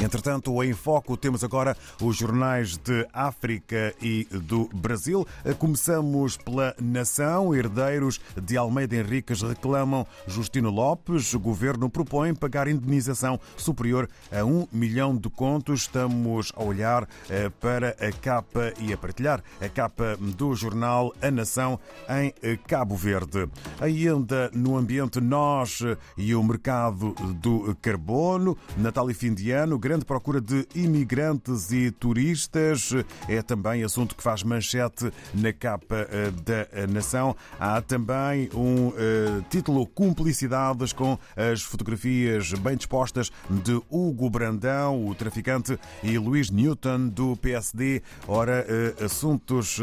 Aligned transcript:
Entretanto, 0.00 0.62
em 0.62 0.72
foco 0.72 1.16
temos 1.16 1.42
agora 1.42 1.76
os 2.00 2.16
jornais 2.16 2.76
de 2.76 3.04
África 3.12 3.92
e 4.00 4.24
do 4.30 4.68
Brasil. 4.72 5.26
Começamos 5.58 6.36
pela 6.36 6.74
Nação. 6.80 7.52
Herdeiros 7.52 8.20
de 8.40 8.56
Almeida 8.56 8.94
Henriques 8.94 9.42
reclamam 9.42 10.06
Justino 10.26 10.70
Lopes. 10.70 11.34
O 11.34 11.40
governo 11.40 11.90
propõe 11.90 12.32
pagar 12.32 12.68
indenização 12.68 13.40
superior 13.56 14.08
a 14.30 14.44
um 14.44 14.68
milhão 14.70 15.16
de 15.16 15.28
contos. 15.28 15.82
Estamos 15.82 16.52
a 16.54 16.62
olhar 16.62 17.08
eh, 17.28 17.50
para 17.60 17.96
a 18.00 18.12
capa 18.12 18.72
e 18.78 18.92
a 18.92 18.96
partilhar 18.96 19.42
a 19.60 19.68
capa 19.68 20.16
do 20.16 20.54
jornal 20.54 21.12
A 21.20 21.30
Nação 21.30 21.78
em 22.08 22.32
eh, 22.40 22.56
Cabo 22.68 22.94
Verde. 22.94 23.48
Ainda 23.80 24.48
no 24.54 24.76
ambiente 24.76 25.20
nós 25.20 25.80
e 26.16 26.34
o 26.36 26.42
mercado 26.42 27.14
do 27.42 27.76
carbono, 27.82 28.56
Natal 28.76 29.10
e 29.10 29.14
fim 29.14 29.34
de 29.34 29.50
ano, 29.50 29.78
grande 29.88 30.04
procura 30.04 30.38
de 30.38 30.68
imigrantes 30.74 31.72
e 31.72 31.90
turistas. 31.90 32.90
É 33.26 33.40
também 33.40 33.82
assunto 33.82 34.14
que 34.14 34.22
faz 34.22 34.42
manchete 34.42 35.10
na 35.32 35.50
capa 35.50 36.06
eh, 36.10 36.30
da 36.44 36.86
Nação. 36.86 37.34
Há 37.58 37.80
também 37.80 38.50
um 38.54 38.88
uh, 38.88 39.42
título 39.48 39.86
Cumplicidades 39.86 40.92
com 40.92 41.18
as 41.34 41.62
fotografias 41.62 42.52
bem 42.52 42.76
dispostas 42.76 43.30
de 43.48 43.80
Hugo 43.88 44.28
Brandão, 44.28 45.06
o 45.06 45.14
traficante, 45.14 45.78
e 46.02 46.18
Luís 46.18 46.50
Newton, 46.50 47.08
do 47.08 47.34
PSD. 47.36 48.02
Ora, 48.26 48.66
assuntos 49.02 49.80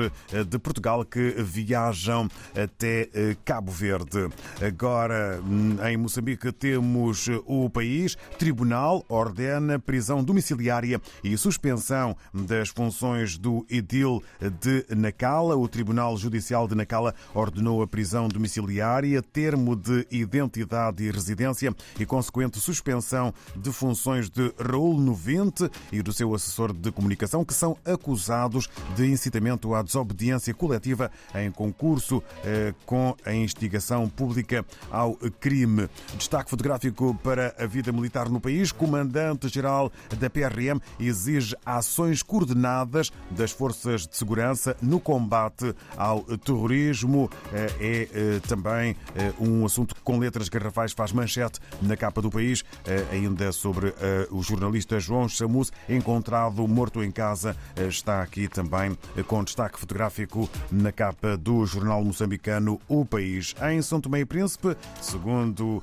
de 0.47 0.59
Portugal 0.59 1.03
que 1.03 1.31
viajam 1.39 2.29
até 2.55 3.09
Cabo 3.43 3.71
Verde. 3.71 4.29
Agora, 4.61 5.41
hum, 5.43 5.77
em 5.83 5.97
Moçambique, 5.97 6.51
temos 6.51 7.27
o 7.47 7.71
país. 7.71 8.15
Tribunal 8.37 9.03
ordena 9.09 9.79
prisão 9.95 10.21
domiciliária 10.21 11.01
e 11.23 11.37
suspensão 11.37 12.17
das 12.33 12.67
funções 12.67 13.37
do 13.37 13.65
edil 13.69 14.21
de 14.59 14.85
Nacala. 14.93 15.55
O 15.55 15.69
Tribunal 15.69 16.17
Judicial 16.17 16.67
de 16.67 16.75
Nacala 16.75 17.15
ordenou 17.33 17.81
a 17.81 17.87
prisão 17.87 18.27
domiciliária, 18.27 19.21
termo 19.21 19.73
de 19.73 20.05
identidade 20.11 21.01
e 21.01 21.09
residência 21.09 21.73
e 21.97 22.05
consequente 22.05 22.59
suspensão 22.59 23.33
de 23.55 23.71
funções 23.71 24.29
de 24.29 24.53
Raul 24.59 24.99
Novente 24.99 25.69
e 25.93 26.01
do 26.01 26.11
seu 26.11 26.35
assessor 26.35 26.73
de 26.73 26.91
comunicação, 26.91 27.45
que 27.45 27.53
são 27.53 27.77
acusados 27.85 28.67
de 28.97 29.05
incitamento 29.09 29.73
à 29.73 29.81
desobediência 29.81 30.53
coletiva 30.53 31.09
em 31.33 31.49
concurso 31.49 32.21
eh, 32.43 32.73
com 32.85 33.15
a 33.25 33.33
instigação 33.33 34.09
pública 34.09 34.65
ao 34.91 35.15
crime. 35.39 35.87
Destaque 36.17 36.49
fotográfico 36.49 37.17
para 37.23 37.55
a 37.57 37.65
vida 37.65 37.93
militar 37.93 38.27
no 38.27 38.41
país. 38.41 38.73
Comandante-geral 38.73 39.84
da 40.19 40.29
PRM 40.29 40.79
exige 40.99 41.55
ações 41.65 42.21
coordenadas 42.21 43.11
das 43.31 43.51
forças 43.51 44.07
de 44.07 44.15
segurança 44.15 44.75
no 44.81 44.99
combate 44.99 45.73
ao 45.97 46.23
terrorismo. 46.37 47.29
É, 47.53 47.65
é 47.79 48.09
eh, 48.13 48.39
também 48.47 48.95
eh, 49.15 49.33
um 49.39 49.65
assunto 49.65 49.95
que 49.95 50.01
com 50.01 50.17
letras 50.17 50.49
garrafais 50.49 50.93
faz 50.93 51.11
manchete 51.11 51.59
na 51.81 51.95
capa 51.95 52.21
do 52.21 52.29
país, 52.29 52.63
eh, 52.85 53.05
ainda 53.11 53.51
sobre 53.51 53.93
o 54.31 54.41
jornalista 54.41 54.99
João 54.99 55.27
Chamus, 55.27 55.71
encontrado 55.87 56.67
morto 56.67 57.03
em 57.03 57.11
casa. 57.11 57.55
Está 57.89 58.21
aqui 58.21 58.47
também 58.47 58.97
com 59.27 59.43
destaque 59.43 59.79
fotográfico 59.79 60.49
na 60.71 60.91
capa 60.91 61.37
do 61.37 61.65
jornal 61.65 62.03
moçambicano 62.03 62.79
O 62.87 63.05
País. 63.05 63.53
Em 63.69 63.81
São 63.81 64.01
Tomé 64.01 64.21
e 64.21 64.25
Príncipe, 64.25 64.75
segundo 65.01 65.81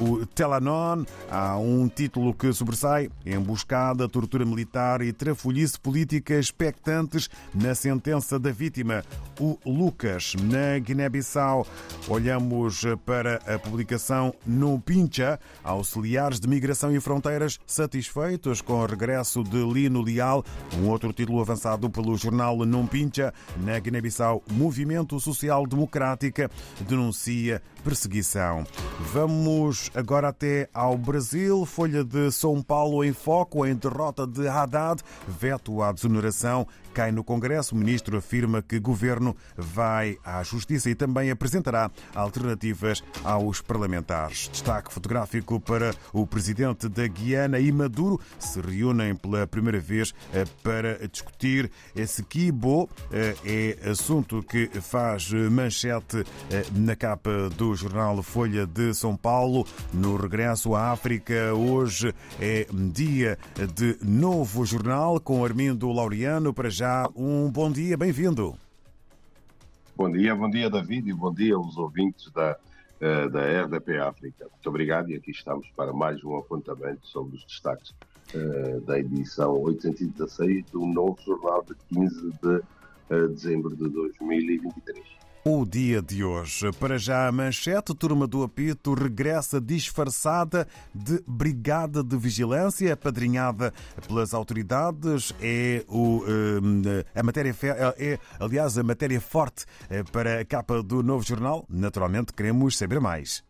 o 0.00 0.26
Telanon, 0.26 1.04
há 1.30 1.56
um 1.56 1.88
título 1.88 2.34
que 2.34 2.52
sobressai: 2.52 3.10
Emboscada, 3.24 4.08
tortura 4.08 4.44
militar 4.44 5.02
e 5.02 5.12
trafolhice 5.12 5.78
política 5.78 6.38
expectantes 6.38 7.28
na 7.54 7.74
sentença 7.74 8.38
da 8.38 8.50
vítima, 8.50 9.04
o 9.38 9.58
Lucas, 9.64 10.34
na 10.42 10.78
Guiné-Bissau. 10.78 11.66
Olhamos 12.08 12.82
para 13.04 13.36
a 13.46 13.58
publicação 13.58 14.34
no 14.46 14.80
Pincha, 14.80 15.38
auxiliares 15.62 16.40
de 16.40 16.48
migração 16.48 16.94
e 16.94 17.00
fronteiras 17.00 17.58
satisfeitos 17.66 18.60
com 18.60 18.74
o 18.74 18.86
regresso 18.86 19.42
de 19.44 19.62
Lino 19.64 20.02
Leal, 20.02 20.44
um 20.78 20.88
outro 20.88 21.12
título 21.12 21.40
avançado 21.40 21.88
pelo 21.88 22.16
jornal 22.16 22.56
Num 22.64 22.86
Pincha, 22.86 23.32
na 23.56 23.78
Guiné-Bissau, 23.78 24.42
Movimento 24.50 25.18
Social 25.20 25.66
Democrática 25.66 26.50
denuncia 26.86 27.62
perseguição. 27.84 28.64
Vamos 29.00 29.90
agora 29.94 30.28
até 30.28 30.68
ao 30.72 30.96
Brasil. 30.96 31.64
Folha 31.66 32.04
de 32.04 32.30
São 32.30 32.62
Paulo 32.62 33.04
em 33.04 33.12
foco 33.12 33.66
em 33.66 33.74
derrota 33.74 34.26
de 34.26 34.46
Haddad, 34.46 35.02
veto 35.26 35.82
à 35.82 35.92
desoneração 35.92 36.66
cai 36.92 37.10
no 37.10 37.24
Congresso. 37.24 37.74
O 37.74 37.78
ministro 37.78 38.16
afirma 38.16 38.62
que 38.62 38.76
o 38.76 38.80
governo 38.80 39.36
vai 39.56 40.18
à 40.24 40.42
Justiça 40.42 40.90
e 40.90 40.94
também 40.94 41.30
apresentará 41.30 41.90
alternativas 42.14 43.02
aos 43.24 43.60
parlamentares. 43.60 44.48
Destaque 44.52 44.92
fotográfico 44.92 45.58
para 45.58 45.94
o 46.12 46.26
presidente 46.26 46.88
da 46.88 47.06
Guiana 47.06 47.58
e 47.58 47.72
Maduro 47.72 48.20
se 48.38 48.60
reúnem 48.60 49.16
pela 49.16 49.46
primeira 49.46 49.80
vez 49.80 50.14
eh, 50.32 50.44
para 50.62 51.08
discutir 51.08 51.70
esse 51.96 52.22
Kibo. 52.22 52.88
Eh, 53.10 53.34
é 53.82 53.90
assunto 53.90 54.42
que 54.42 54.68
faz 54.80 55.32
manchete 55.32 56.24
eh, 56.50 56.64
na 56.74 56.94
capa 56.94 57.48
do 57.56 57.74
jornal 57.74 58.22
Folha 58.22 58.66
de 58.66 58.81
São 58.94 59.16
Paulo. 59.16 59.64
No 59.92 60.16
regresso 60.16 60.74
à 60.74 60.90
África, 60.90 61.54
hoje 61.54 62.14
é 62.40 62.66
dia 62.92 63.38
de 63.74 63.96
novo 64.02 64.64
jornal 64.64 65.20
com 65.20 65.44
Armindo 65.44 65.92
Laureano. 65.92 66.52
Para 66.52 66.70
já, 66.70 67.08
um 67.14 67.50
bom 67.50 67.70
dia, 67.70 67.96
bem-vindo. 67.96 68.56
Bom 69.94 70.10
dia, 70.10 70.34
bom 70.34 70.50
dia, 70.50 70.68
David, 70.68 71.08
e 71.08 71.12
bom 71.12 71.32
dia 71.32 71.54
aos 71.54 71.76
ouvintes 71.76 72.30
da, 72.32 72.56
eh, 73.00 73.28
da 73.28 73.64
RDP 73.64 73.98
África. 73.98 74.46
Muito 74.50 74.68
obrigado 74.68 75.10
e 75.10 75.14
aqui 75.14 75.30
estamos 75.30 75.68
para 75.76 75.92
mais 75.92 76.24
um 76.24 76.36
apontamento 76.36 77.06
sobre 77.06 77.36
os 77.36 77.44
destaques 77.44 77.94
uh, 78.34 78.80
da 78.80 78.98
edição 78.98 79.60
816 79.60 80.64
do 80.70 80.86
novo 80.86 81.18
jornal 81.24 81.64
de 81.64 81.74
15 81.94 82.32
de 82.42 82.56
uh, 83.14 83.28
dezembro 83.28 83.76
de 83.76 83.88
2023 83.88 85.22
o 85.44 85.64
dia 85.64 86.00
de 86.00 86.22
hoje. 86.22 86.70
Para 86.72 86.98
já 86.98 87.26
a 87.26 87.32
manchete, 87.32 87.94
turma 87.94 88.26
do 88.26 88.42
apito 88.42 88.94
regressa 88.94 89.60
disfarçada 89.60 90.68
de 90.94 91.22
brigada 91.26 92.02
de 92.02 92.16
vigilância, 92.16 92.92
apadrinhada 92.92 93.72
pelas 94.06 94.34
autoridades. 94.34 95.34
É 95.40 95.84
o, 95.88 96.22
eh, 96.26 97.04
a 97.14 97.22
matéria, 97.22 97.54
é, 97.98 98.18
aliás, 98.38 98.78
a 98.78 98.82
matéria 98.82 99.20
forte 99.20 99.66
eh, 99.90 100.04
para 100.04 100.40
a 100.40 100.44
capa 100.44 100.82
do 100.82 101.02
novo 101.02 101.24
jornal. 101.24 101.66
Naturalmente, 101.68 102.32
queremos 102.32 102.76
saber 102.76 103.00
mais. 103.00 103.42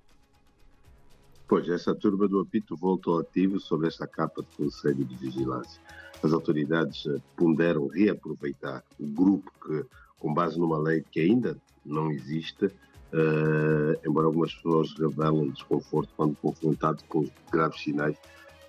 Pois, 1.47 1.69
essa 1.69 1.95
turma 1.95 2.27
do 2.27 2.41
apito 2.41 2.75
voltou 2.75 3.21
ativo 3.21 3.61
sobre 3.61 3.89
esta 3.89 4.07
capa 4.07 4.43
de 4.43 4.49
Conselho 4.57 5.05
de 5.05 5.15
Vigilância. 5.17 5.81
As 6.23 6.33
autoridades 6.33 7.05
eh, 7.05 7.21
ponderam 7.37 7.87
reaproveitar 7.89 8.83
o 8.99 9.07
grupo 9.07 9.53
que, 9.63 9.85
com 10.19 10.33
base 10.33 10.59
numa 10.59 10.79
lei 10.79 11.05
que 11.11 11.21
ainda 11.21 11.59
não 11.85 12.11
existe, 12.11 12.67
uh, 12.67 14.09
embora 14.09 14.27
algumas 14.27 14.55
pessoas 14.55 14.93
revelam 14.99 15.49
desconforto 15.49 16.13
quando 16.17 16.37
confrontado 16.37 17.03
com 17.09 17.29
graves 17.51 17.83
sinais 17.83 18.17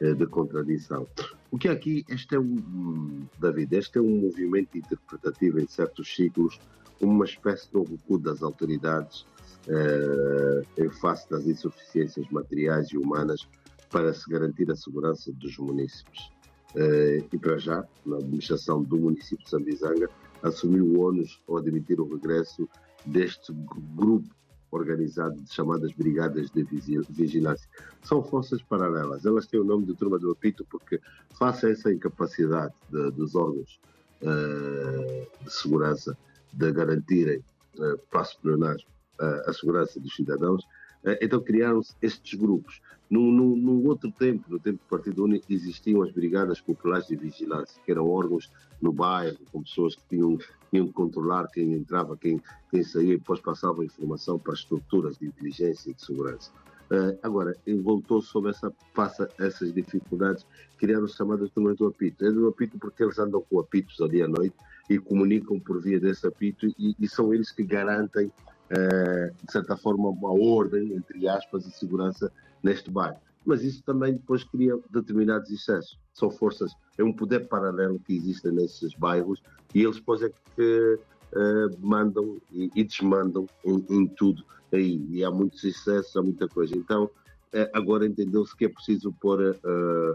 uh, 0.01 0.16
de 0.16 0.25
contradição. 0.28 1.07
O 1.52 1.57
que 1.57 1.68
é 1.68 1.72
aqui, 1.72 2.03
este 2.09 2.35
é 2.35 2.40
um, 2.40 3.28
David, 3.40 3.75
este 3.75 4.00
é 4.00 4.02
um 4.02 4.22
movimento 4.22 4.78
interpretativo 4.78 5.59
em 5.59 5.68
certos 5.68 6.13
ciclos, 6.16 6.59
como 7.00 7.13
uma 7.13 7.25
espécie 7.25 7.69
de 7.72 7.79
recuo 7.79 8.18
das 8.18 8.41
autoridades 8.41 9.25
uh, 9.68 10.66
em 10.78 10.90
face 10.90 11.29
das 11.29 11.46
insuficiências 11.46 12.28
materiais 12.29 12.88
e 12.91 12.97
humanas 12.97 13.47
para 13.90 14.13
se 14.13 14.28
garantir 14.29 14.72
a 14.72 14.76
segurança 14.76 15.32
dos 15.34 15.58
munícipes. 15.58 16.32
Uh, 16.76 17.23
e 17.32 17.37
para 17.37 17.59
já, 17.59 17.85
na 18.03 18.17
administração 18.17 18.82
do 18.82 18.97
município 18.97 19.43
de 19.43 19.49
Sambizanga, 19.49 20.09
assumiu 20.41 20.85
o 20.85 21.02
ônus 21.02 21.40
ao 21.47 21.58
admitir 21.58 21.99
o 21.99 22.08
regresso 22.08 22.67
deste 23.05 23.53
grupo 23.96 24.29
organizado 24.72 25.35
de 25.35 25.53
chamadas 25.53 25.91
brigadas 25.94 26.50
de 26.50 26.64
vigilância. 27.09 27.70
São 28.02 28.23
forças 28.23 28.61
paralelas. 28.64 29.26
Elas 29.26 29.46
têm 29.46 29.59
o 29.59 29.64
nome 29.64 29.85
de 29.85 29.94
turma 29.94 30.17
do 30.17 30.32
apito 30.32 30.66
porque, 30.70 31.00
face 31.38 31.66
a 31.67 31.70
essa 31.70 31.94
incapacidade 31.94 32.73
de, 32.90 33.11
dos 33.11 33.35
órgãos 33.35 33.79
uh, 34.22 35.46
de 35.46 35.53
segurança 35.53 36.17
de 36.52 36.72
garantirem 36.72 37.44
uh, 37.78 37.97
para 38.09 38.22
espionar 38.22 38.76
uh, 38.76 39.49
a 39.49 39.53
segurança 39.53 39.99
dos 39.99 40.16
cidadãos, 40.16 40.64
uh, 40.64 41.17
então 41.22 41.40
criaram-se 41.40 41.96
estes 42.02 42.40
grupos. 42.40 42.82
Num, 43.09 43.32
num, 43.32 43.56
num, 43.56 43.85
outro 43.85 44.11
tempo, 44.11 44.46
no 44.49 44.59
tempo 44.59 44.79
do 44.79 44.90
Partido 44.90 45.23
Único, 45.23 45.52
existiam 45.53 46.02
as 46.02 46.11
brigadas 46.11 46.59
populares 46.59 47.08
de 47.08 47.16
vigilância, 47.16 47.79
que 47.85 47.91
eram 47.91 48.09
órgãos 48.09 48.49
no 48.82 48.91
bairro, 48.91 49.38
com 49.52 49.61
pessoas 49.61 49.96
que 49.96 50.02
tinham, 50.09 50.40
tinham 50.73 50.87
que 50.87 50.93
controlar 50.93 51.47
quem 51.52 51.72
entrava, 51.73 52.17
quem, 52.17 52.41
quem 52.72 52.84
saía, 52.84 53.14
e 53.14 53.17
depois 53.17 53.40
passavam 53.40 53.84
informação 53.84 54.40
para 54.40 54.53
as 54.53 54.59
estruturas 54.59 55.20
de 55.20 55.28
inteligência 55.28 55.91
e 55.91 55.93
de 55.93 56.03
segurança. 56.03 56.52
Uh, 56.91 57.17
agora, 57.22 57.55
voltou 57.84 58.23
sobre 58.23 58.49
essa, 58.49 58.73
passa 58.93 59.29
essas 59.40 59.72
dificuldades, 59.72 60.46
criaram 60.79 61.08
chamadas 61.08 61.52
turmas 61.52 61.78
do 61.78 61.85
apito. 61.85 62.25
É 62.25 62.31
do 62.31 62.47
apito 62.47 62.79
porque 62.79 63.03
eles 63.03 63.20
andam 63.20 63.41
com 63.47 63.59
apitos 63.59 64.02
ali 64.02 64.23
à 64.23 64.28
noite 64.28 64.55
e 64.90 64.97
comunicam 64.97 65.59
por 65.59 65.79
via 65.79 65.99
desse 65.99 66.25
apito 66.25 66.66
e, 66.67 66.96
e 66.99 67.08
são 67.08 67.31
eles 67.31 67.52
que 67.52 67.64
garantem, 67.64 68.25
uh, 68.28 69.46
de 69.46 69.52
certa 69.52 69.78
forma, 69.78 70.09
uma 70.09 70.34
ordem, 70.34 70.93
entre 70.93 71.28
aspas, 71.28 71.67
e 71.67 71.72
segurança 71.72 72.31
neste 72.64 72.90
bairro. 72.90 73.20
Mas 73.45 73.63
isso 73.63 73.84
também 73.84 74.13
depois 74.13 74.43
cria 74.43 74.78
determinados 74.90 75.49
excessos. 75.51 75.99
São 76.13 76.29
forças, 76.31 76.73
é 76.97 77.03
um 77.03 77.11
poder 77.11 77.47
paralelo 77.47 77.99
que 77.99 78.16
existe 78.16 78.49
nesses 78.51 78.93
bairros 78.95 79.41
e 79.73 79.81
eles 79.84 79.97
depois 79.97 80.22
é 80.22 80.29
que 80.55 80.99
uh, 81.34 81.78
mandam 81.79 82.37
e, 82.51 82.72
e 82.75 82.84
desmandam 82.84 83.47
em, 83.66 83.85
em 83.90 84.07
tudo 84.07 84.43
aí 84.72 85.05
e 85.09 85.23
há 85.23 85.31
muitos 85.31 85.63
excessos, 85.63 86.16
há 86.16 86.22
muita 86.22 86.47
coisa. 86.47 86.75
Então, 86.75 87.09
eh, 87.53 87.69
agora 87.73 88.05
entendeu-se 88.05 88.55
que 88.55 88.66
é 88.66 88.69
preciso 88.69 89.13
pôr, 89.13 89.40
uh, 89.40 90.13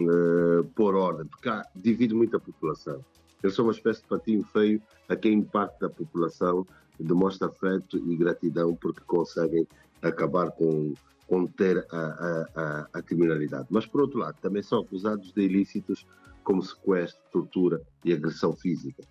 uh, 0.00 0.64
pôr 0.74 0.94
ordem, 0.94 1.26
porque 1.26 1.48
há, 1.48 1.66
divide 1.74 2.14
muito 2.14 2.36
a 2.36 2.40
população. 2.40 3.04
Eu 3.42 3.50
sou 3.50 3.66
uma 3.66 3.72
espécie 3.72 4.02
de 4.02 4.08
patinho 4.08 4.44
feio 4.44 4.80
a 5.08 5.16
quem 5.16 5.34
impacta 5.34 5.86
a 5.86 5.90
população, 5.90 6.66
demonstra 6.98 7.48
afeto 7.48 7.98
e 7.98 8.16
gratidão 8.16 8.74
porque 8.74 9.02
conseguem 9.06 9.66
acabar 10.00 10.50
com 10.52 10.94
conter 11.26 11.84
a, 11.90 11.96
a, 11.96 12.48
a, 12.54 12.88
a, 12.94 13.02
criminalidade. 13.02 13.66
Mas, 13.70 13.86
por 13.86 14.02
outro 14.02 14.18
lado, 14.20 14.36
também 14.40 14.62
são 14.62 14.80
acusados 14.80 15.32
de 15.32 15.42
ilícitos 15.42 16.06
como 16.44 16.62
sequestro, 16.62 17.20
tortura 17.32 17.82
e 18.04 18.12
agressão 18.12 18.52
física. 18.52 19.02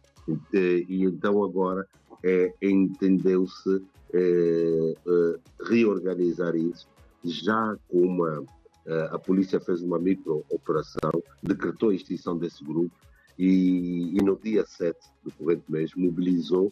E, 0.53 0.85
e 0.87 1.03
então 1.03 1.43
agora 1.43 1.87
é, 2.23 2.53
entendeu-se 2.61 3.83
é, 4.13 4.19
é, 4.19 5.39
reorganizar 5.69 6.55
isso, 6.55 6.87
já 7.23 7.75
com 7.89 8.01
uma. 8.01 8.43
É, 8.87 9.09
a 9.11 9.19
polícia 9.19 9.59
fez 9.59 9.81
uma 9.81 9.99
micro-operação, 9.99 11.11
decretou 11.41 11.89
a 11.89 11.95
extinção 11.95 12.37
desse 12.37 12.63
grupo 12.63 12.95
e, 13.37 14.15
e, 14.15 14.23
no 14.23 14.39
dia 14.39 14.63
7 14.63 14.97
do 15.23 15.31
corrente 15.31 15.63
mês 15.67 15.91
mobilizou 15.95 16.71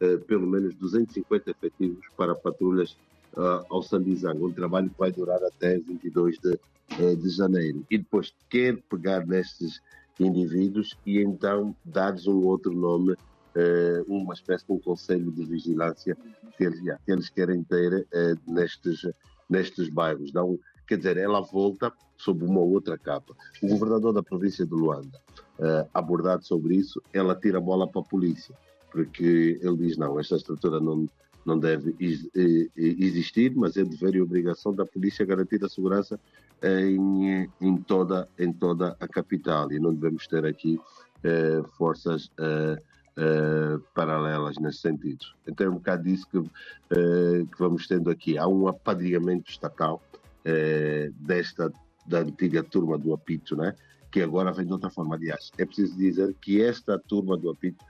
é, 0.00 0.16
pelo 0.16 0.46
menos 0.46 0.74
250 0.74 1.50
efetivos 1.52 2.04
para 2.16 2.34
patrulhas 2.34 2.96
uh, 3.36 3.64
ao 3.70 3.82
Sambizango, 3.82 4.48
um 4.48 4.52
trabalho 4.52 4.90
que 4.90 4.98
vai 4.98 5.12
durar 5.12 5.42
até 5.42 5.78
22 5.78 6.38
de, 6.38 6.52
uh, 6.52 7.16
de 7.16 7.28
janeiro. 7.30 7.84
E 7.90 7.98
depois 7.98 8.34
quer 8.48 8.76
pegar 8.90 9.26
nestes 9.26 9.80
indivíduos 10.18 10.96
e 11.06 11.18
então 11.20 11.74
dar-lhes 11.84 12.26
um 12.26 12.44
outro 12.44 12.72
nome 12.72 13.12
uh, 13.12 14.04
uma 14.06 14.34
espécie 14.34 14.66
de 14.66 14.72
um 14.72 14.78
conselho 14.78 15.30
de 15.30 15.44
vigilância 15.44 16.16
que 16.56 16.64
eles, 16.64 16.78
yeah, 16.80 17.02
que 17.04 17.12
eles 17.12 17.28
querem 17.28 17.62
ter 17.62 18.06
uh, 18.12 18.52
nestes, 18.52 19.06
nestes 19.48 19.88
bairros. 19.88 20.32
Dão, 20.32 20.58
quer 20.86 20.98
dizer, 20.98 21.16
ela 21.16 21.40
volta 21.40 21.92
sob 22.16 22.44
uma 22.44 22.60
outra 22.60 22.96
capa. 22.98 23.34
O 23.62 23.68
governador 23.68 24.12
da 24.12 24.22
província 24.22 24.64
de 24.64 24.72
Luanda, 24.72 25.20
abordado 25.92 26.44
sobre 26.44 26.76
isso, 26.76 27.02
ela 27.12 27.34
tira 27.34 27.58
a 27.58 27.60
bola 27.60 27.88
para 27.88 28.00
a 28.00 28.04
polícia, 28.04 28.54
porque 28.92 29.58
ele 29.60 29.76
diz: 29.76 29.96
não, 29.96 30.20
esta 30.20 30.36
estrutura 30.36 30.78
não, 30.78 31.08
não 31.44 31.58
deve 31.58 31.94
existir, 32.76 33.54
mas 33.56 33.76
é 33.76 33.84
dever 33.84 34.14
e 34.14 34.22
obrigação 34.22 34.74
da 34.74 34.86
polícia 34.86 35.26
garantir 35.26 35.64
a 35.64 35.68
segurança 35.68 36.18
em, 36.62 37.48
em, 37.60 37.76
toda, 37.78 38.28
em 38.38 38.52
toda 38.52 38.96
a 39.00 39.08
capital 39.08 39.70
e 39.72 39.78
não 39.78 39.92
devemos 39.92 40.26
ter 40.26 40.44
aqui 40.46 40.78
eh, 41.24 41.62
forças 41.76 42.30
eh, 42.38 42.82
uh, 43.16 43.80
paralelas 43.94 44.58
nesse 44.58 44.78
sentido. 44.78 45.24
Então 45.46 45.66
é 45.66 45.70
um 45.70 45.74
bocado 45.74 46.04
disso 46.04 46.26
que, 46.30 46.40
que 46.40 47.58
vamos 47.58 47.86
tendo 47.86 48.10
aqui. 48.10 48.38
Há 48.38 48.46
um 48.46 48.66
apadrinhamento 48.68 49.50
estatal 49.50 50.02
desta 51.20 51.72
da 52.04 52.18
antiga 52.18 52.64
turma 52.64 52.98
do 52.98 53.14
apito, 53.14 53.54
né? 53.54 53.76
que 54.10 54.20
agora 54.20 54.52
vem 54.52 54.66
de 54.66 54.72
outra 54.72 54.90
forma. 54.90 55.14
Aliás, 55.14 55.52
é 55.56 55.64
preciso 55.64 55.96
dizer 55.96 56.34
que 56.40 56.60
esta 56.60 56.98
turma 56.98 57.36
do 57.36 57.50
apito 57.50 57.84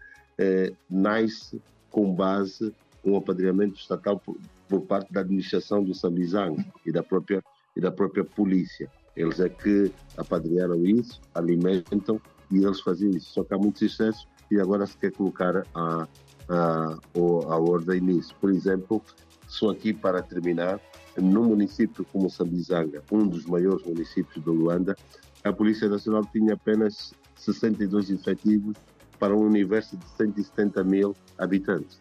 nasce 0.91 1.63
com 1.91 2.15
base 2.15 2.75
um 3.05 3.17
apadrinhamento 3.17 3.79
estatal 3.79 4.19
por, 4.19 4.37
por, 4.69 4.83
parte 4.83 5.13
da 5.13 5.21
administração 5.21 5.83
do 5.83 5.95
Sambizango 5.95 6.63
e 6.87 6.93
da 6.93 7.03
própria 7.03 7.43
e 7.75 7.81
da 7.81 7.91
própria 7.91 8.25
polícia. 8.25 8.91
Eles 9.17 9.41
é 9.41 9.49
que 9.49 9.91
apadrinharam 10.17 10.85
isso, 10.85 11.21
alimentam 11.35 12.21
e 12.51 12.65
eles 12.65 12.81
faziam 12.81 13.11
isso. 13.11 13.33
Só 13.33 13.45
que 13.45 13.55
há 13.55 13.59
muitos 13.59 13.83
excessos 13.83 14.29
e 14.51 14.61
agora 14.61 14.87
se 14.87 14.97
quer 14.97 15.13
colocar 15.13 15.67
a, 15.75 16.09
a, 16.49 16.99
a 17.15 17.59
ordem 17.59 18.01
nisso. 18.01 18.35
Por 18.41 18.51
exemplo, 18.51 19.03
só 19.49 19.71
aqui 19.71 19.93
para 19.93 20.23
terminar, 20.23 20.81
num 21.17 21.45
município 21.45 22.05
como 22.13 22.31
Sambizanga, 22.31 23.03
um 23.11 23.27
dos 23.27 23.47
maiores 23.47 23.85
municípios 23.85 24.43
do 24.45 24.53
Luanda, 24.53 24.97
a 25.45 25.53
Polícia 25.53 25.89
Nacional 25.89 26.25
tinha 26.27 26.55
apenas 26.55 27.13
62 27.37 28.11
efetivos 28.11 28.77
para 29.19 29.35
um 29.35 29.41
universo 29.41 29.97
de 29.97 30.09
170 30.11 30.85
mil 30.85 31.15
habitantes. 31.39 32.01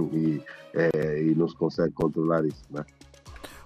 E, 0.00 0.42
é, 0.74 1.22
e 1.22 1.34
não 1.34 1.48
se 1.48 1.56
consegue 1.56 1.92
controlar 1.92 2.44
isso, 2.44 2.62
não 2.70 2.80
é? 2.80 2.84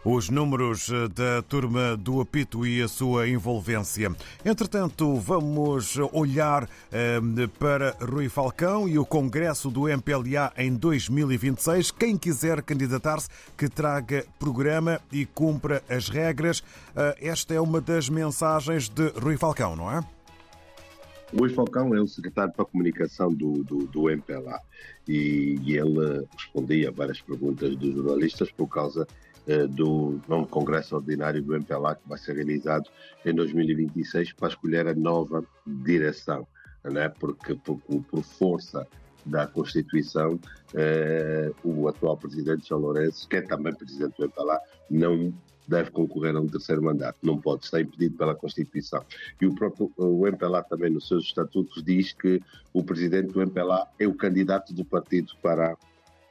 os 0.04 0.30
números 0.30 0.88
eh, 0.90 1.08
da 1.08 1.42
turma 1.42 1.96
do 1.96 2.20
apito 2.20 2.66
e 2.66 2.80
a 2.82 2.88
sua 2.88 3.28
envolvência. 3.28 4.10
Entretanto, 4.44 5.16
vamos 5.16 5.96
olhar 6.12 6.68
eh, 6.90 7.20
para 7.58 7.96
Rui 8.00 8.28
Falcão 8.28 8.88
e 8.88 8.98
o 8.98 9.04
Congresso 9.04 9.70
do 9.70 9.88
MPLA 9.88 10.52
em 10.56 10.74
2026. 10.74 11.90
Quem 11.90 12.16
quiser 12.16 12.62
candidatar-se, 12.62 13.28
que 13.56 13.68
traga 13.68 14.24
programa 14.38 15.00
e 15.12 15.26
cumpra 15.26 15.82
as 15.88 16.08
regras. 16.08 16.62
Eh, 16.96 17.18
esta 17.20 17.54
é 17.54 17.60
uma 17.60 17.80
das 17.80 18.08
mensagens 18.08 18.88
de 18.88 19.08
Rui 19.20 19.36
Falcão, 19.36 19.76
não 19.76 19.90
é? 19.90 20.17
Rui 21.36 21.50
Falcão 21.50 21.94
é 21.94 22.00
o 22.00 22.06
secretário 22.06 22.52
para 22.52 22.62
a 22.62 22.66
comunicação 22.66 23.32
do, 23.32 23.62
do, 23.64 23.86
do 23.86 24.10
MPLA 24.10 24.60
e, 25.06 25.58
e 25.62 25.76
ele 25.76 26.26
respondia 26.32 26.88
a 26.88 26.92
várias 26.92 27.20
perguntas 27.20 27.76
dos 27.76 27.94
jornalistas 27.94 28.50
por 28.50 28.66
causa 28.68 29.06
eh, 29.46 29.66
do 29.66 30.20
novo 30.28 30.46
Congresso 30.46 30.96
Ordinário 30.96 31.42
do 31.42 31.54
MPLA, 31.54 31.96
que 31.96 32.08
vai 32.08 32.18
ser 32.18 32.36
realizado 32.36 32.90
em 33.24 33.34
2026, 33.34 34.32
para 34.32 34.48
escolher 34.48 34.86
a 34.86 34.94
nova 34.94 35.44
direção, 35.66 36.46
né? 36.84 37.08
porque 37.08 37.54
por, 37.54 37.78
por 37.78 38.22
força 38.22 38.86
da 39.24 39.46
Constituição, 39.46 40.38
eh, 40.74 41.50
o 41.64 41.88
atual 41.88 42.16
presidente 42.16 42.68
João 42.68 42.82
Lourenço, 42.82 43.28
que 43.28 43.36
é 43.36 43.42
também 43.42 43.74
presidente 43.74 44.16
do 44.16 44.24
MPLA, 44.24 44.60
não 44.90 45.32
deve 45.68 45.90
concorrer 45.90 46.34
a 46.34 46.40
um 46.40 46.46
terceiro 46.46 46.82
mandato, 46.82 47.18
não 47.22 47.38
pode, 47.38 47.64
está 47.64 47.80
impedido 47.80 48.16
pela 48.16 48.34
Constituição. 48.34 49.04
E 49.40 49.46
o 49.46 49.54
próprio 49.54 49.92
o 49.96 50.26
MPLA 50.26 50.62
também 50.62 50.90
nos 50.90 51.06
seus 51.06 51.24
estatutos 51.24 51.82
diz 51.82 52.12
que 52.12 52.40
o 52.72 52.82
presidente 52.82 53.32
do 53.32 53.42
MPLA 53.42 53.86
é 53.98 54.06
o 54.06 54.14
candidato 54.14 54.72
do 54.72 54.84
partido 54.84 55.32
para 55.42 55.76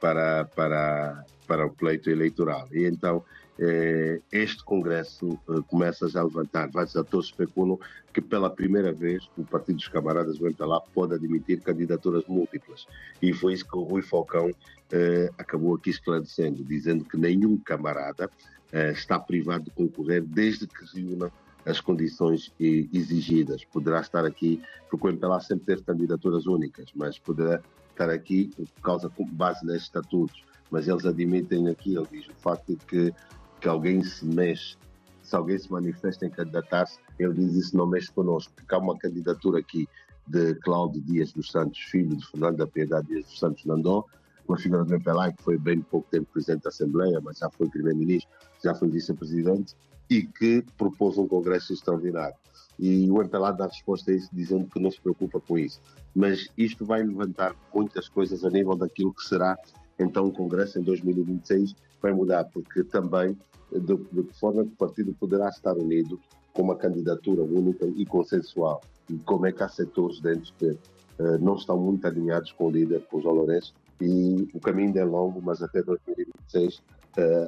para, 0.00 0.44
para, 0.54 1.24
para 1.46 1.66
o 1.66 1.70
pleito 1.70 2.08
eleitoral. 2.08 2.68
E 2.72 2.84
então 2.84 3.24
eh, 3.58 4.20
este 4.30 4.62
Congresso 4.64 5.38
eh, 5.48 5.60
começa 5.66 6.08
já 6.08 6.20
a 6.20 6.24
levantar, 6.24 6.70
vários 6.70 6.96
atores 6.96 7.26
especulam 7.26 7.78
que 8.12 8.20
pela 8.20 8.48
primeira 8.48 8.92
vez 8.92 9.28
o 9.36 9.44
Partido 9.44 9.76
dos 9.76 9.88
Camaradas 9.88 10.38
do 10.38 10.46
MPLA 10.46 10.80
pode 10.94 11.14
admitir 11.14 11.60
candidaturas 11.60 12.24
múltiplas. 12.28 12.86
E 13.20 13.32
foi 13.32 13.54
isso 13.54 13.66
que 13.68 13.76
o 13.76 13.82
Rui 13.82 14.02
Falcão 14.02 14.50
eh, 14.92 15.30
acabou 15.36 15.74
aqui 15.74 15.90
esclarecendo, 15.90 16.64
dizendo 16.64 17.04
que 17.04 17.16
nenhum 17.16 17.56
camarada 17.58 18.30
está 18.72 19.18
privado 19.18 19.64
de 19.64 19.70
concorrer 19.70 20.22
desde 20.22 20.66
que 20.66 20.84
reúna 20.94 21.30
as 21.64 21.80
condições 21.80 22.52
exigidas. 22.58 23.64
Poderá 23.64 24.00
estar 24.00 24.24
aqui, 24.24 24.62
porque 24.90 25.06
o 25.06 25.10
MPLA 25.10 25.40
sempre 25.40 25.66
teve 25.66 25.82
candidaturas 25.82 26.46
únicas, 26.46 26.86
mas 26.94 27.18
poderá 27.18 27.60
estar 27.90 28.10
aqui 28.10 28.50
por 28.56 28.82
causa 28.82 29.08
com 29.08 29.24
base 29.26 29.64
nestes 29.66 29.84
estatutos, 29.84 30.42
mas 30.70 30.86
eles 30.86 31.04
admitem 31.04 31.68
aqui, 31.68 31.94
ele 31.96 32.06
diz, 32.10 32.28
o 32.28 32.34
facto 32.34 32.76
de 32.76 32.86
que, 32.86 33.14
que 33.60 33.68
alguém 33.68 34.02
se 34.02 34.24
mexe, 34.24 34.76
se 35.22 35.34
alguém 35.36 35.58
se 35.58 35.70
manifesta 35.70 36.24
em 36.26 36.30
candidatar-se, 36.30 36.98
ele 37.18 37.34
diz 37.34 37.54
isso 37.54 37.76
não 37.76 37.86
mexe 37.86 38.10
connosco, 38.12 38.52
porque 38.54 38.74
há 38.74 38.78
uma 38.78 38.96
candidatura 38.96 39.58
aqui 39.58 39.88
de 40.26 40.54
Cláudio 40.56 41.02
Dias 41.02 41.32
dos 41.32 41.50
Santos, 41.50 41.78
filho 41.80 42.16
de 42.16 42.26
Fernando 42.26 42.58
da 42.58 42.66
Piedade 42.66 43.08
Dias 43.08 43.24
dos 43.24 43.38
Santos 43.38 43.64
Nandó, 43.64 44.04
uma 44.48 44.58
figura 44.58 44.84
do 44.84 44.94
MPLA 44.94 45.32
que 45.32 45.42
foi 45.42 45.58
bem 45.58 45.80
pouco 45.80 46.08
tempo 46.10 46.26
presidente 46.32 46.62
da 46.62 46.70
Assembleia, 46.70 47.20
mas 47.22 47.38
já 47.38 47.50
foi 47.50 47.68
primeiro-ministro, 47.68 48.30
já 48.62 48.74
foi 48.74 48.88
vice-presidente, 48.88 49.76
e 50.10 50.22
que 50.22 50.64
propôs 50.76 51.18
um 51.18 51.28
congresso 51.28 51.72
extraordinário. 51.72 52.34
E 52.78 53.10
o 53.10 53.20
MPLA 53.20 53.52
dá 53.52 53.66
resposta 53.66 54.10
a 54.10 54.14
isso, 54.14 54.28
dizendo 54.32 54.66
que 54.68 54.80
não 54.80 54.90
se 54.90 55.00
preocupa 55.00 55.40
com 55.40 55.58
isso. 55.58 55.80
Mas 56.14 56.48
isto 56.56 56.84
vai 56.84 57.02
levantar 57.02 57.54
muitas 57.74 58.08
coisas 58.08 58.44
a 58.44 58.50
nível 58.50 58.74
daquilo 58.74 59.12
que 59.12 59.24
será 59.24 59.56
então 59.98 60.26
o 60.26 60.32
Congresso 60.32 60.78
em 60.78 60.82
2026. 60.82 61.74
Vai 62.00 62.12
mudar, 62.12 62.44
porque 62.44 62.84
também 62.84 63.36
de, 63.72 64.32
forma 64.34 64.64
que 64.64 64.72
o 64.72 64.76
partido 64.76 65.12
poderá 65.14 65.48
estar 65.48 65.76
unido 65.76 66.20
com 66.52 66.62
uma 66.62 66.76
candidatura 66.76 67.42
única 67.42 67.86
e 67.86 68.06
consensual. 68.06 68.80
E 69.10 69.18
como 69.18 69.46
é 69.46 69.52
que 69.52 69.62
há 69.62 69.68
setores 69.68 70.20
dentro 70.20 70.52
que 70.54 70.70
uh, 70.70 71.38
não 71.40 71.56
estão 71.56 71.76
muito 71.78 72.06
alinhados 72.06 72.52
com 72.52 72.66
o 72.66 72.70
líder, 72.70 73.02
com 73.10 73.18
o 73.18 73.20
João 73.20 73.34
Lourenço, 73.34 73.74
e 74.00 74.48
o 74.54 74.60
caminho 74.60 74.96
é 74.98 75.04
longo, 75.04 75.40
mas 75.42 75.62
até 75.62 75.82
2026 75.82 76.76
uh, 76.76 76.82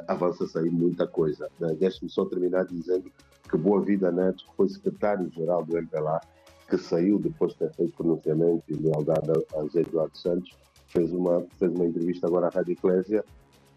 avança-se 0.09 0.59
aí 0.59 0.71
muita 0.71 1.07
coisa. 1.07 1.49
Uh, 1.61 1.75
Deixe-me 1.75 2.11
só 2.11 2.25
terminar 2.25 2.65
dizendo 2.67 3.11
que 3.49 3.57
Boa 3.57 3.81
Vida 3.81 4.11
Neto, 4.11 4.45
que 4.45 4.57
foi 4.57 4.69
secretário-geral 4.69 5.65
do 5.65 5.77
MPLA, 5.77 6.21
que 6.69 6.79
saiu 6.79 7.19
depois 7.19 7.53
de 7.53 7.59
ter 7.59 7.73
feito 7.73 7.97
pronunciamento 7.97 8.63
e 8.69 8.75
lealdade 8.75 9.31
a 9.57 9.63
José 9.63 9.81
Eduardo 9.81 10.17
Santos, 10.17 10.57
fez 10.87 11.13
uma, 11.13 11.45
fez 11.59 11.73
uma 11.73 11.87
entrevista 11.87 12.27
agora 12.27 12.47
à 12.47 12.51
Rádio 12.51 12.73
Eclésia, 12.73 13.25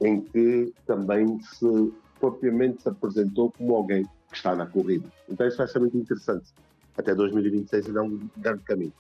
em 0.02 0.22
que 0.22 0.74
também 0.86 1.40
se 1.42 1.94
propriamente 2.20 2.84
se 2.84 2.90
apresentou 2.90 3.52
como 3.52 3.76
alguém 3.76 4.04
que 4.30 4.36
está 4.36 4.56
na 4.56 4.66
corrida. 4.66 5.08
Então 5.30 5.48
isso 5.48 5.58
vai 5.58 5.68
ser 5.68 5.80
muito 5.80 5.98
interessante. 5.98 6.54
Até 6.98 7.14
2026 7.14 7.88
ainda 7.88 8.00
é 8.00 8.04
um 8.04 8.30
grande 8.38 8.64
caminho. 8.64 8.94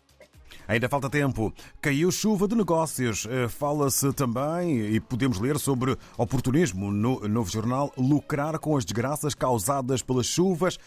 Ainda 0.67 0.87
falta 0.87 1.09
tempo. 1.09 1.53
Caiu 1.81 2.11
chuva 2.11 2.47
de 2.47 2.55
negócios. 2.55 3.27
Eh, 3.29 3.47
fala-se 3.47 4.13
também, 4.13 4.93
e 4.93 4.99
podemos 4.99 5.39
ler 5.39 5.59
sobre 5.59 5.97
oportunismo 6.17 6.91
no 6.91 7.27
novo 7.27 7.49
jornal, 7.49 7.91
lucrar 7.97 8.57
com 8.59 8.77
as 8.77 8.85
desgraças 8.85 9.35
causadas 9.35 10.01
pelas 10.01 10.25
chuvas. 10.25 10.77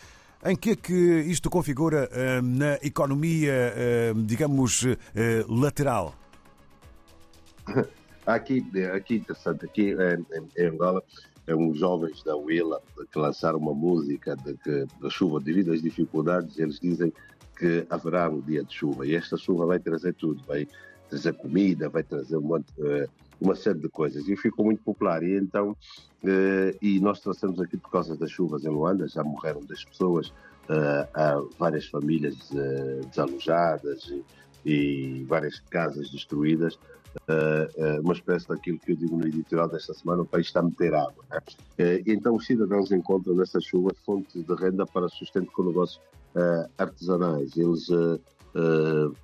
Em 0.45 0.54
que 0.56 0.71
é 0.71 0.76
que 0.76 0.92
isto 1.26 1.50
configura 1.50 2.09
uh, 2.12 2.42
na 2.42 2.75
economia, 2.83 3.75
uh, 4.14 4.23
digamos, 4.23 4.85
lateral? 5.49 6.14
Aqui, 8.26 8.66
aqui 8.92 9.16
interessante, 9.18 9.64
aqui 9.64 9.95
em, 9.95 10.61
em 10.61 10.66
Angola, 10.66 11.00
é 11.47 11.54
uns 11.54 11.78
jovens 11.78 12.25
da 12.25 12.35
Willa 12.35 12.83
que 13.12 13.18
lançaram 13.18 13.56
uma 13.56 13.73
música 13.73 14.35
de 14.35 14.54
que 14.54 14.85
a 15.00 15.09
chuva, 15.09 15.38
devido 15.38 15.73
às 15.73 15.80
dificuldades, 15.80 16.59
eles 16.59 16.80
dizem 16.80 17.12
que 17.57 17.87
haverá 17.89 18.29
um 18.29 18.41
dia 18.41 18.63
de 18.63 18.75
chuva 18.75 19.07
e 19.07 19.15
esta 19.15 19.37
chuva 19.37 19.67
vai 19.67 19.79
trazer 19.79 20.15
tudo, 20.15 20.43
vai 20.47 20.69
trazer 21.09 21.33
comida, 21.35 21.89
vai 21.89 22.03
trazer 22.03 22.37
um 22.37 22.43
monte, 22.43 22.71
uh, 22.79 23.09
uma 23.41 23.55
série 23.55 23.79
de 23.79 23.89
coisas 23.89 24.29
e 24.29 24.37
ficou 24.37 24.65
muito 24.65 24.83
popular 24.83 25.23
e 25.23 25.37
então 25.37 25.71
uh, 25.71 26.77
e 26.81 27.01
nós 27.01 27.21
trouxemos 27.21 27.61
aqui 27.61 27.77
por 27.77 27.91
causa 27.91 28.17
das 28.17 28.31
chuvas 28.31 28.65
em 28.65 28.69
Luanda, 28.69 29.09
já 29.09 29.25
morreram 29.25 29.61
10 29.61 29.85
pessoas, 29.87 30.33
há 31.15 31.41
várias 31.59 31.87
famílias 31.87 32.37
desalojadas 33.09 34.13
e, 34.65 35.25
várias 35.29 35.61
casas 35.61 36.11
destruídas 36.11 36.77
uma 38.03 38.13
espécie 38.13 38.49
daquilo 38.49 38.79
que 38.81 38.93
eu 38.93 38.97
digo 38.97 39.17
no 39.17 39.27
editorial 39.27 39.69
desta 39.69 39.95
semana, 39.95 40.23
o 40.23 40.27
país 40.27 40.49
está 40.49 40.59
a 40.59 40.65
meter 40.65 40.93
água. 40.93 41.25
Né? 41.31 42.03
Então 42.05 42.35
os 42.35 42.45
cidadãos 42.45 42.91
encontram 42.91 43.37
nessa 43.37 43.61
chuva 43.61 43.91
fontes 44.05 44.45
de 44.45 44.55
renda 44.55 44.85
para 44.85 45.09
sustento 45.09 45.51
com 45.53 45.63
negócios 45.63 46.01
artesanais. 46.78 47.57
Eles 47.57 47.87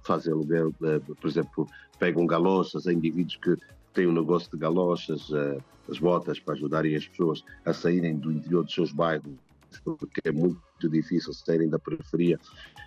fazem 0.02 0.32
aluguel, 0.32 0.72
por 0.72 1.28
exemplo, 1.28 1.66
pegam 1.98 2.26
galochas 2.26 2.86
a 2.86 2.92
indivíduos 2.92 3.36
que 3.36 3.56
têm 3.94 4.06
um 4.06 4.12
negócio 4.12 4.50
de 4.50 4.58
galochas, 4.58 5.28
as 5.88 5.98
botas 5.98 6.38
para 6.38 6.54
ajudarem 6.54 6.96
as 6.96 7.06
pessoas 7.06 7.44
a 7.64 7.72
saírem 7.72 8.16
do 8.16 8.32
interior 8.32 8.64
dos 8.64 8.74
seus 8.74 8.92
bairros 8.92 9.32
porque 9.80 10.20
é 10.24 10.32
muito 10.32 10.88
difícil 10.88 11.32
saírem 11.32 11.68
da 11.68 11.78
periferia 11.78 12.38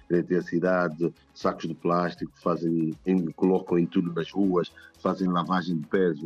ter 0.07 0.43
cidade, 0.43 1.13
sacos 1.33 1.67
de 1.67 1.73
plástico, 1.73 2.31
fazem, 2.41 2.93
colocam 3.35 3.79
entulho 3.79 4.13
nas 4.13 4.31
ruas, 4.31 4.71
fazem 4.99 5.27
lavagem 5.27 5.77
de 5.77 5.87
pés, 5.87 6.19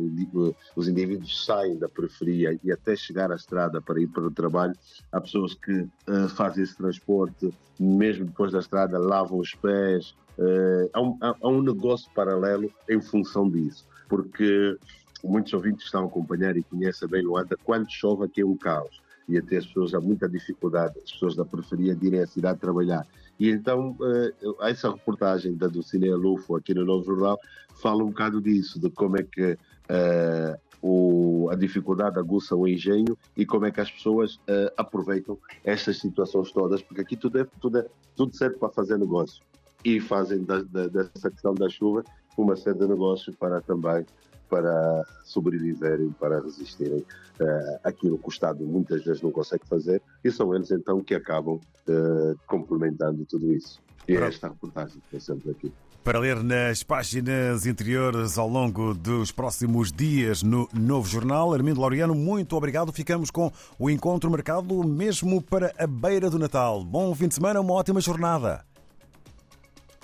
os 0.76 0.88
indivíduos 0.88 1.44
saem 1.44 1.78
da 1.78 1.88
periferia 1.88 2.58
e 2.62 2.70
até 2.70 2.94
chegar 2.94 3.32
à 3.32 3.36
estrada 3.36 3.80
para 3.80 4.00
ir 4.00 4.08
para 4.08 4.26
o 4.26 4.30
trabalho, 4.30 4.74
há 5.12 5.20
pessoas 5.20 5.54
que 5.54 5.72
uh, 5.80 6.28
fazem 6.36 6.64
esse 6.64 6.76
transporte, 6.76 7.50
mesmo 7.78 8.26
depois 8.26 8.52
da 8.52 8.58
estrada, 8.58 8.98
lavam 8.98 9.38
os 9.38 9.54
pés, 9.54 10.14
uh, 10.38 10.90
há, 10.92 11.00
um, 11.00 11.18
há 11.20 11.48
um 11.48 11.62
negócio 11.62 12.10
paralelo 12.14 12.70
em 12.88 13.00
função 13.00 13.48
disso, 13.48 13.86
porque 14.08 14.76
muitos 15.24 15.52
ouvintes 15.52 15.86
estão 15.86 16.04
a 16.04 16.06
acompanhar 16.06 16.56
e 16.56 16.62
conhecem 16.62 17.08
bem 17.08 17.22
Luanda, 17.22 17.56
quando 17.64 17.90
chove 17.90 18.24
aqui 18.24 18.42
é 18.42 18.46
um 18.46 18.56
caos 18.56 19.00
e 19.30 19.38
até 19.38 19.58
as 19.58 19.66
pessoas 19.66 19.94
há 19.94 20.00
muita 20.00 20.28
dificuldade, 20.28 20.98
as 21.04 21.12
pessoas 21.12 21.36
da 21.36 21.44
periferia 21.44 21.94
de 21.94 22.06
irem 22.06 22.20
à 22.20 22.26
cidade 22.26 22.58
trabalhar. 22.58 23.06
E 23.38 23.48
então, 23.48 23.96
uh, 24.00 24.62
essa 24.64 24.90
reportagem 24.90 25.56
da 25.56 25.66
Dulcinea 25.66 26.16
Lufo 26.16 26.56
aqui 26.56 26.74
no 26.74 26.84
Novo 26.84 27.04
Jornal 27.04 27.38
fala 27.80 28.02
um 28.02 28.08
bocado 28.08 28.40
disso, 28.40 28.78
de 28.78 28.90
como 28.90 29.16
é 29.16 29.22
que 29.22 29.52
uh, 29.52 30.58
o, 30.82 31.48
a 31.50 31.54
dificuldade 31.54 32.18
aguça 32.18 32.56
o 32.56 32.66
engenho 32.66 33.16
e 33.36 33.46
como 33.46 33.66
é 33.66 33.70
que 33.70 33.80
as 33.80 33.90
pessoas 33.90 34.34
uh, 34.34 34.72
aproveitam 34.76 35.38
estas 35.64 35.98
situações 35.98 36.50
todas, 36.52 36.82
porque 36.82 37.00
aqui 37.00 37.16
tudo, 37.16 37.38
é, 37.38 37.46
tudo, 37.60 37.78
é, 37.78 37.86
tudo 38.16 38.36
serve 38.36 38.56
para 38.56 38.70
fazer 38.70 38.98
negócio. 38.98 39.42
E 39.82 39.98
fazem 39.98 40.44
da, 40.44 40.62
da, 40.62 40.88
dessa 40.88 41.30
questão 41.30 41.54
da 41.54 41.68
chuva 41.68 42.04
uma 42.36 42.56
série 42.56 42.78
de 42.78 42.86
negócios 42.86 43.36
para 43.36 43.60
também 43.60 44.04
para 44.50 45.06
sobreviverem, 45.24 46.10
para 46.18 46.40
resistirem 46.40 46.98
uh, 46.98 47.78
àquilo 47.84 48.18
que 48.18 48.26
o 48.26 48.30
Estado 48.30 48.64
muitas 48.66 49.04
vezes 49.04 49.22
não 49.22 49.30
consegue 49.30 49.64
fazer, 49.66 50.02
e 50.24 50.30
são 50.30 50.54
eles 50.54 50.70
então 50.72 51.00
que 51.00 51.14
acabam 51.14 51.54
uh, 51.54 52.38
complementando 52.46 53.24
tudo 53.24 53.52
isso. 53.52 53.80
E 54.08 54.16
é 54.16 54.26
esta 54.26 54.48
reportagem 54.48 55.00
que 55.08 55.16
é 55.16 55.20
sempre 55.20 55.52
aqui. 55.52 55.72
Para 56.02 56.18
ler 56.18 56.42
nas 56.42 56.82
páginas 56.82 57.66
interiores 57.66 58.38
ao 58.38 58.48
longo 58.48 58.94
dos 58.94 59.30
próximos 59.30 59.92
dias 59.92 60.42
no 60.42 60.66
Novo 60.72 61.06
Jornal. 61.06 61.52
Armindo 61.52 61.80
Laureano, 61.80 62.14
muito 62.14 62.56
obrigado. 62.56 62.90
Ficamos 62.90 63.30
com 63.30 63.52
o 63.78 63.90
encontro 63.90 64.30
marcado 64.30 64.82
mesmo 64.82 65.42
para 65.42 65.72
a 65.78 65.86
beira 65.86 66.30
do 66.30 66.38
Natal. 66.38 66.82
Bom 66.82 67.14
fim 67.14 67.28
de 67.28 67.34
semana, 67.34 67.60
uma 67.60 67.74
ótima 67.74 68.00
jornada. 68.00 68.64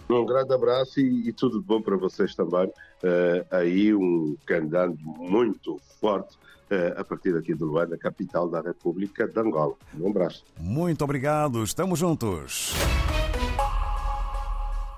Um 0.09 0.25
grande 0.25 0.53
abraço 0.55 1.01
e, 1.01 1.29
e 1.29 1.33
tudo 1.33 1.61
de 1.61 1.67
bom 1.67 1.81
para 1.81 1.97
vocês 1.97 2.35
também. 2.35 2.67
Uh, 2.67 3.47
aí 3.51 3.95
um 3.95 4.37
candidato 4.47 4.97
muito 5.01 5.81
forte 6.01 6.37
uh, 6.71 7.01
a 7.01 7.05
partir 7.05 7.33
daqui 7.33 7.55
de 7.55 7.63
Luanda, 7.63 7.99
capital 7.99 8.49
da 8.49 8.61
República 8.61 9.27
de 9.27 9.39
Angola. 9.39 9.75
Um 9.99 10.11
abraço. 10.11 10.45
Muito 10.59 11.03
obrigado. 11.03 11.63
Estamos 11.63 11.99
juntos. 11.99 12.75